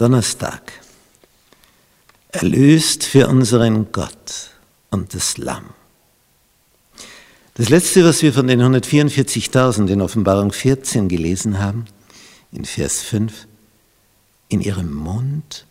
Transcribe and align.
Donnerstag. 0.00 0.72
Erlöst 2.30 3.04
für 3.04 3.28
unseren 3.28 3.92
Gott 3.92 4.48
und 4.88 5.12
das 5.12 5.36
Lamm. 5.36 5.74
Das 7.52 7.68
letzte, 7.68 8.02
was 8.02 8.22
wir 8.22 8.32
von 8.32 8.46
den 8.46 8.62
144.000 8.62 9.88
in 9.88 10.00
Offenbarung 10.00 10.52
14 10.52 11.10
gelesen 11.10 11.58
haben, 11.58 11.84
in 12.50 12.64
Vers 12.64 13.02
5, 13.02 13.46
in 14.48 14.62
ihrem 14.62 14.90
Mund 14.90 15.66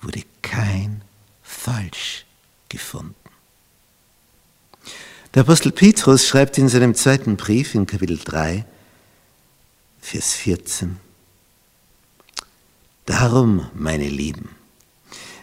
wurde 0.00 0.22
kein 0.40 1.02
Falsch 1.42 2.24
gefunden. 2.70 3.14
Der 5.34 5.42
Apostel 5.42 5.72
Petrus 5.72 6.26
schreibt 6.26 6.56
in 6.56 6.70
seinem 6.70 6.94
zweiten 6.94 7.36
Brief 7.36 7.74
in 7.74 7.84
Kapitel 7.84 8.16
3, 8.16 8.64
Vers 10.00 10.32
14, 10.32 10.96
Darum, 13.08 13.70
meine 13.72 14.06
Lieben, 14.06 14.50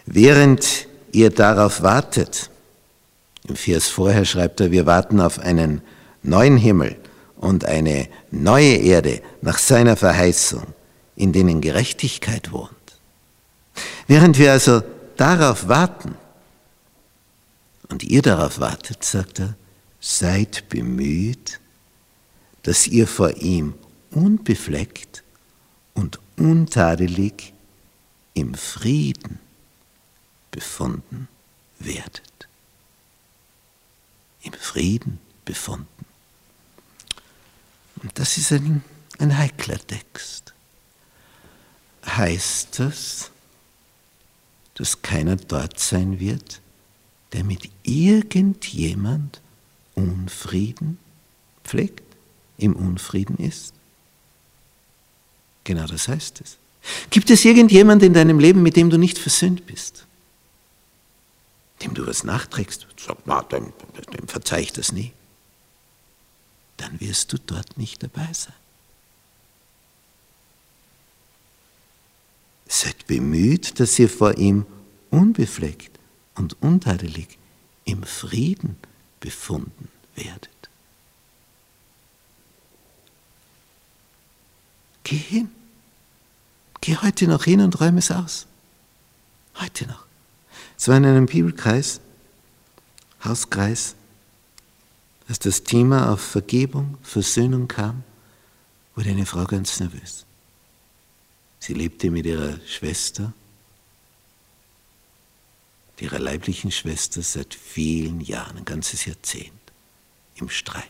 während 0.04 0.86
ihr 1.10 1.30
darauf 1.30 1.82
wartet, 1.82 2.48
im 3.48 3.56
Vers 3.56 3.88
vorher 3.88 4.24
schreibt 4.24 4.60
er, 4.60 4.70
wir 4.70 4.86
warten 4.86 5.18
auf 5.18 5.40
einen 5.40 5.82
neuen 6.22 6.58
Himmel 6.58 6.94
und 7.38 7.64
eine 7.64 8.08
neue 8.30 8.76
Erde 8.76 9.20
nach 9.42 9.58
seiner 9.58 9.96
Verheißung, 9.96 10.62
in 11.16 11.32
denen 11.32 11.60
Gerechtigkeit 11.60 12.52
wohnt. 12.52 12.70
Während 14.06 14.38
wir 14.38 14.52
also 14.52 14.84
darauf 15.16 15.66
warten 15.66 16.14
und 17.88 18.04
ihr 18.04 18.22
darauf 18.22 18.60
wartet, 18.60 19.02
sagt 19.02 19.40
er, 19.40 19.56
seid 19.98 20.68
bemüht, 20.68 21.58
dass 22.62 22.86
ihr 22.86 23.08
vor 23.08 23.30
ihm 23.38 23.74
unbefleckt 24.12 25.24
und 25.94 26.20
untadelig 26.36 27.54
im 28.36 28.52
Frieden 28.54 29.38
befunden 30.50 31.26
werdet. 31.78 32.48
Im 34.42 34.52
Frieden 34.52 35.18
befunden. 35.46 36.04
Und 38.02 38.18
das 38.18 38.36
ist 38.36 38.52
ein, 38.52 38.84
ein 39.18 39.36
heikler 39.38 39.78
Text. 39.78 40.52
Heißt 42.04 42.78
das, 42.78 43.30
dass 44.74 45.00
keiner 45.00 45.36
dort 45.36 45.80
sein 45.80 46.20
wird, 46.20 46.60
der 47.32 47.42
mit 47.42 47.70
irgendjemand 47.84 49.40
Unfrieden 49.94 50.98
pflegt, 51.64 52.04
im 52.58 52.76
Unfrieden 52.76 53.38
ist? 53.38 53.72
Genau 55.64 55.86
das 55.86 56.06
heißt 56.06 56.42
es. 56.42 56.58
Gibt 57.10 57.30
es 57.30 57.44
irgendjemand 57.44 58.02
in 58.02 58.14
deinem 58.14 58.38
Leben, 58.38 58.62
mit 58.62 58.76
dem 58.76 58.90
du 58.90 58.98
nicht 58.98 59.18
versöhnt 59.18 59.66
bist? 59.66 60.06
Dem 61.82 61.94
du 61.94 62.06
was 62.06 62.24
nachträgst? 62.24 62.86
Sag, 62.96 63.18
na, 63.26 63.42
dem, 63.42 63.72
dem 64.12 64.28
verzeih 64.28 64.62
ich 64.62 64.72
das 64.72 64.92
nie. 64.92 65.12
Dann 66.76 67.00
wirst 67.00 67.32
du 67.32 67.38
dort 67.38 67.76
nicht 67.76 68.02
dabei 68.02 68.28
sein. 68.32 68.54
Seid 72.68 73.06
bemüht, 73.06 73.78
dass 73.80 73.98
ihr 73.98 74.08
vor 74.08 74.36
ihm 74.36 74.66
unbefleckt 75.10 75.98
und 76.34 76.60
untadelig 76.60 77.38
im 77.84 78.02
Frieden 78.02 78.76
befunden 79.20 79.88
werdet. 80.14 80.50
Geh 85.04 85.16
hin. 85.16 85.50
Geh 86.86 86.96
heute 86.98 87.26
noch 87.26 87.42
hin 87.42 87.60
und 87.62 87.80
räume 87.80 87.98
es 87.98 88.12
aus. 88.12 88.46
Heute 89.60 89.88
noch. 89.88 90.04
Es 90.78 90.86
war 90.86 90.96
in 90.96 91.04
einem 91.04 91.26
Bibelkreis, 91.26 92.00
Hauskreis, 93.24 93.96
als 95.26 95.40
das 95.40 95.64
Thema 95.64 96.12
auf 96.12 96.20
Vergebung, 96.20 96.96
Versöhnung 97.02 97.66
kam, 97.66 98.04
wurde 98.94 99.10
eine 99.10 99.26
Frau 99.26 99.46
ganz 99.46 99.80
nervös. 99.80 100.26
Sie 101.58 101.74
lebte 101.74 102.08
mit 102.08 102.24
ihrer 102.24 102.60
Schwester, 102.68 103.32
ihrer 105.98 106.20
leiblichen 106.20 106.70
Schwester 106.70 107.20
seit 107.20 107.52
vielen 107.52 108.20
Jahren, 108.20 108.58
ein 108.58 108.64
ganzes 108.64 109.06
Jahrzehnt, 109.06 109.50
im 110.36 110.48
Streit. 110.48 110.84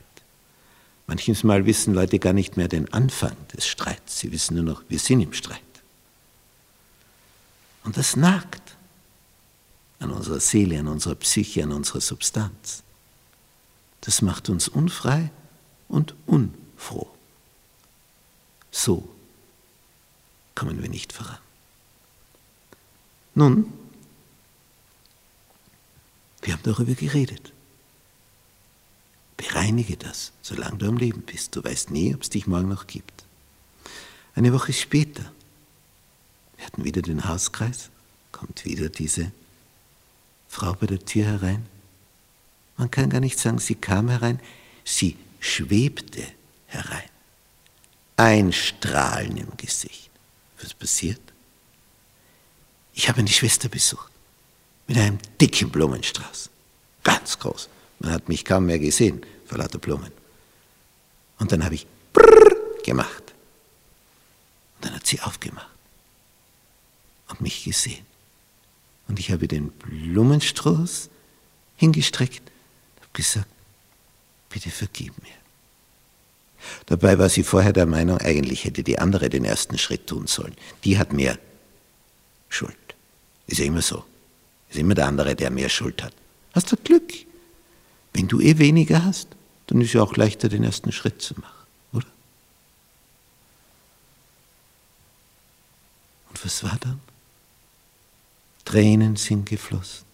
Manches 1.06 1.42
Mal 1.42 1.64
wissen 1.64 1.94
Leute 1.94 2.18
gar 2.18 2.34
nicht 2.34 2.58
mehr 2.58 2.68
den 2.68 2.92
Anfang 2.92 3.34
des 3.56 3.66
Streits. 3.66 4.18
Sie 4.18 4.30
wissen 4.30 4.56
nur 4.56 4.64
noch, 4.64 4.82
wir 4.90 4.98
sind 4.98 5.22
im 5.22 5.32
Streit. 5.32 5.62
Und 7.86 7.96
das 7.96 8.16
nagt 8.16 8.76
an 10.00 10.10
unserer 10.10 10.40
Seele, 10.40 10.80
an 10.80 10.88
unserer 10.88 11.14
Psyche, 11.14 11.62
an 11.62 11.70
unserer 11.70 12.00
Substanz. 12.00 12.82
Das 14.00 14.22
macht 14.22 14.48
uns 14.48 14.66
unfrei 14.66 15.30
und 15.88 16.14
unfroh. 16.26 17.08
So 18.72 19.08
kommen 20.56 20.82
wir 20.82 20.88
nicht 20.88 21.12
voran. 21.12 21.38
Nun, 23.36 23.72
wir 26.42 26.54
haben 26.54 26.62
darüber 26.64 26.94
geredet. 26.94 27.52
Bereinige 29.36 29.96
das, 29.96 30.32
solange 30.42 30.78
du 30.78 30.88
am 30.88 30.96
Leben 30.96 31.22
bist. 31.22 31.54
Du 31.54 31.62
weißt 31.62 31.92
nie, 31.92 32.14
ob 32.14 32.22
es 32.22 32.30
dich 32.30 32.48
morgen 32.48 32.68
noch 32.68 32.88
gibt. 32.88 33.24
Eine 34.34 34.52
Woche 34.52 34.72
später, 34.72 35.30
wir 36.66 36.72
hatten 36.72 36.84
wieder 36.84 37.02
den 37.02 37.28
Hauskreis, 37.28 37.90
kommt 38.32 38.64
wieder 38.64 38.88
diese 38.88 39.30
Frau 40.48 40.72
bei 40.72 40.86
der 40.86 41.04
Tür 41.04 41.24
herein. 41.24 41.64
Man 42.76 42.90
kann 42.90 43.08
gar 43.08 43.20
nicht 43.20 43.38
sagen, 43.38 43.60
sie 43.60 43.76
kam 43.76 44.08
herein, 44.08 44.40
sie 44.84 45.16
schwebte 45.38 46.26
herein. 46.66 47.08
Ein 48.16 48.52
Strahlen 48.52 49.36
im 49.36 49.56
Gesicht. 49.56 50.10
Was 50.60 50.74
passiert? 50.74 51.20
Ich 52.94 53.08
habe 53.08 53.20
eine 53.20 53.28
Schwester 53.28 53.68
besucht 53.68 54.10
mit 54.88 54.98
einem 54.98 55.18
dicken 55.40 55.70
Blumenstrauß. 55.70 56.50
Ganz 57.04 57.38
groß. 57.38 57.68
Man 58.00 58.10
hat 58.10 58.28
mich 58.28 58.44
kaum 58.44 58.66
mehr 58.66 58.80
gesehen 58.80 59.24
vor 59.46 59.58
lauter 59.58 59.78
Blumen. 59.78 60.10
Und 61.38 61.52
dann 61.52 61.64
habe 61.64 61.76
ich 61.76 61.86
Brrr 62.12 62.56
gemacht. 62.82 63.22
Und 64.76 64.86
dann 64.86 64.94
hat 64.96 65.06
sie 65.06 65.20
aufgemacht 65.20 65.75
und 67.36 67.42
mich 67.42 67.64
gesehen. 67.64 68.04
Und 69.08 69.18
ich 69.18 69.30
habe 69.30 69.46
den 69.48 69.70
Blumenstrauß 69.70 71.08
hingestreckt 71.76 72.42
und 72.96 73.02
habe 73.02 73.12
gesagt, 73.12 73.48
bitte 74.50 74.70
vergib 74.70 75.12
mir. 75.22 75.32
Dabei 76.86 77.18
war 77.18 77.28
sie 77.28 77.44
vorher 77.44 77.72
der 77.72 77.86
Meinung, 77.86 78.18
eigentlich 78.18 78.64
hätte 78.64 78.82
die 78.82 78.98
andere 78.98 79.28
den 79.28 79.44
ersten 79.44 79.78
Schritt 79.78 80.06
tun 80.06 80.26
sollen. 80.26 80.56
Die 80.84 80.98
hat 80.98 81.12
mehr 81.12 81.38
Schuld. 82.48 82.76
Ist 83.46 83.58
ja 83.58 83.66
immer 83.66 83.82
so. 83.82 84.04
Ist 84.70 84.78
immer 84.78 84.94
der 84.94 85.06
andere, 85.06 85.36
der 85.36 85.50
mehr 85.50 85.68
Schuld 85.68 86.02
hat. 86.02 86.12
Hast 86.54 86.72
du 86.72 86.76
Glück. 86.76 87.12
Wenn 88.12 88.26
du 88.28 88.40
eh 88.40 88.58
weniger 88.58 89.04
hast, 89.04 89.28
dann 89.66 89.80
ist 89.80 89.92
ja 89.92 90.02
auch 90.02 90.16
leichter, 90.16 90.48
den 90.48 90.64
ersten 90.64 90.90
Schritt 90.90 91.20
zu 91.20 91.34
machen, 91.34 91.66
oder? 91.92 92.06
Und 96.30 96.44
was 96.44 96.64
war 96.64 96.76
dann? 96.80 97.00
Tränen 98.76 99.16
sind 99.16 99.48
geflossen. 99.48 100.04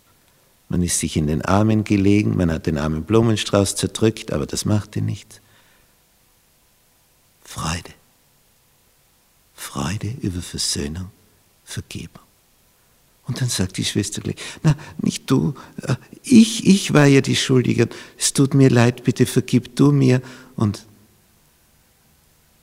Man 0.68 0.84
ist 0.84 1.00
sich 1.00 1.16
in 1.16 1.26
den 1.26 1.42
Armen 1.42 1.82
gelegen, 1.82 2.36
man 2.36 2.52
hat 2.52 2.66
den 2.66 2.78
armen 2.78 3.02
Blumenstrauß 3.02 3.74
zerdrückt, 3.74 4.32
aber 4.32 4.46
das 4.46 4.64
machte 4.64 5.02
nichts. 5.02 5.40
Freude. 7.42 7.90
Freude 9.56 10.14
über 10.20 10.40
Versöhnung, 10.40 11.10
Vergebung. 11.64 12.22
Und 13.26 13.40
dann 13.40 13.48
sagt 13.48 13.78
die 13.78 13.84
Schwester 13.84 14.20
gleich, 14.20 14.36
na, 14.62 14.76
nicht 14.98 15.28
du, 15.28 15.54
äh, 15.82 15.96
ich, 16.22 16.64
ich 16.64 16.94
war 16.94 17.06
ja 17.06 17.20
die 17.20 17.34
Schuldige, 17.34 17.88
es 18.16 18.32
tut 18.32 18.54
mir 18.54 18.70
leid, 18.70 19.02
bitte 19.02 19.26
vergib 19.26 19.74
du 19.74 19.90
mir. 19.90 20.22
Und 20.54 20.86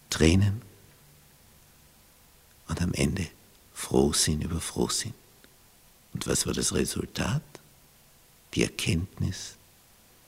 Tränen. 0.10 0.62
Und 2.70 2.82
am 2.82 2.94
Ende 2.94 3.28
Frohsinn 3.74 4.42
über 4.42 4.62
Frohsinn. 4.62 5.14
Und 6.14 6.28
was 6.28 6.46
war 6.46 6.54
das 6.54 6.74
Resultat? 6.74 7.42
Die 8.54 8.64
Erkenntnis, 8.64 9.56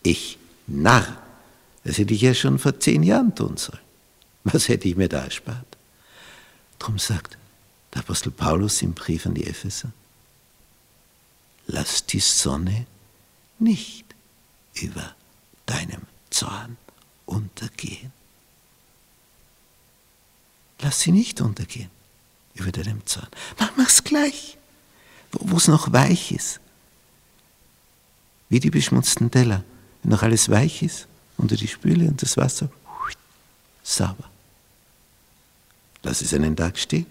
ich 0.04 0.38
Narr, 0.68 1.18
das 1.84 1.98
hätte 1.98 2.14
ich 2.14 2.22
ja 2.22 2.34
schon 2.34 2.60
vor 2.60 2.80
zehn 2.80 3.04
Jahren 3.04 3.34
tun 3.36 3.58
sollen. 3.58 3.80
Was 4.44 4.70
hätte 4.70 4.88
ich 4.88 4.96
mir 4.96 5.10
da 5.10 5.24
erspart? 5.24 5.66
Drum 6.80 7.00
sagt 7.00 7.38
der 7.94 8.02
Apostel 8.02 8.32
Paulus 8.32 8.82
im 8.82 8.94
Brief 8.94 9.26
an 9.26 9.34
die 9.34 9.46
Epheser, 9.46 9.92
lass 11.68 12.06
die 12.06 12.20
Sonne 12.20 12.86
nicht 13.60 14.06
über 14.76 15.16
deinem 15.66 16.04
Zorn 16.30 16.78
untergehen. 17.26 18.14
Lass 20.80 21.02
sie 21.02 21.12
nicht 21.12 21.42
untergehen. 21.42 21.92
über 22.54 22.72
deinem 22.72 23.06
Zorn. 23.06 23.28
Mach, 23.60 23.72
mach's 23.78 24.04
gleich, 24.04 24.58
wo 25.32 25.58
es 25.58 25.68
noch 25.68 25.92
weich 25.92 26.32
ist. 26.32 26.60
Wie 28.50 28.60
die 28.60 28.70
beschmutzten 28.70 29.32
Teller, 29.32 29.64
wenn 30.04 30.12
noch 30.12 30.24
alles 30.24 30.50
weich 30.50 30.84
ist, 30.84 31.08
unter 31.38 31.56
die 31.56 31.68
Spüle 31.68 32.08
und 32.08 32.22
das 32.22 32.38
Wasser 32.38 32.70
sauber. 33.84 34.30
Lass 36.04 36.22
es 36.22 36.34
einen 36.34 36.56
Tag 36.56 36.78
stehen. 36.78 37.06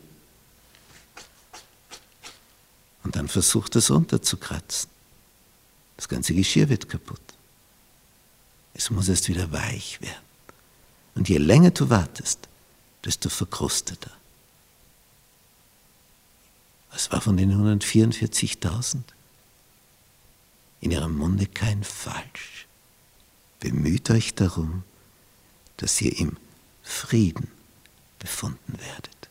Und 3.02 3.16
dann 3.16 3.28
versuch 3.28 3.68
das 3.68 3.90
runterzukratzen. 3.90 4.90
Das 5.96 6.08
ganze 6.08 6.34
Geschirr 6.34 6.68
wird 6.68 6.88
kaputt. 6.88 7.20
Es 8.74 8.90
muss 8.90 9.08
erst 9.08 9.28
wieder 9.28 9.50
weich 9.52 10.00
werden. 10.00 10.24
Und 11.14 11.28
je 11.28 11.38
länger 11.38 11.70
du 11.70 11.90
wartest, 11.90 12.48
desto 13.04 13.28
verkrusteter. 13.28 14.10
Was 16.92 17.10
war 17.12 17.20
von 17.20 17.36
den 17.36 17.52
144.000? 17.52 19.02
In 20.80 20.90
ihrem 20.90 21.16
Munde 21.16 21.46
kein 21.46 21.84
Falsch. 21.84 22.66
Bemüht 23.60 24.10
euch 24.10 24.34
darum, 24.34 24.82
dass 25.76 26.00
ihr 26.00 26.18
im 26.18 26.36
Frieden 26.82 27.48
befunden 28.18 28.78
werdet. 28.78 29.29